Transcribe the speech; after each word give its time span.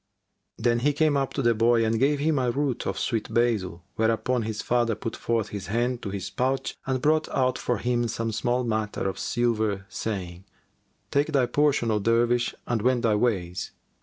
"[FN#386] 0.57 0.63
Then 0.63 0.79
he 0.79 0.93
came 0.93 1.15
up 1.15 1.31
to 1.33 1.43
the 1.43 1.53
boy 1.53 1.85
and 1.85 1.99
gave 1.99 2.17
him 2.17 2.39
a 2.39 2.51
root[FN#387] 2.51 2.85
of 2.87 2.97
sweet 2.97 3.31
basil, 3.31 3.83
whereupon 3.97 4.41
his 4.41 4.63
father 4.63 4.95
put 4.95 5.15
forth 5.15 5.49
his 5.49 5.67
hand 5.67 6.01
to 6.01 6.09
his 6.09 6.31
pouch 6.31 6.75
and 6.87 6.99
brought 7.03 7.29
out 7.29 7.59
for 7.59 7.77
him 7.77 8.07
some 8.07 8.31
small 8.31 8.63
matter 8.63 9.07
of 9.07 9.19
silver, 9.19 9.85
saying, 9.89 10.43
"Take 11.11 11.27
thy 11.31 11.45
portion, 11.45 11.91
O 11.91 11.99
Dervish, 11.99 12.55
and 12.65 12.81
wend 12.81 13.03
thy 13.03 13.13
ways." 13.13 13.73